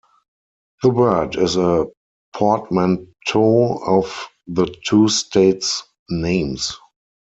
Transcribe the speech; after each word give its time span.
The 0.81 0.89
word 0.89 1.35
is 1.35 1.57
a 1.57 1.85
portmanteau 2.35 3.77
of 3.85 4.29
the 4.47 4.65
two 4.83 5.07
states' 5.09 5.83
names. 6.09 6.75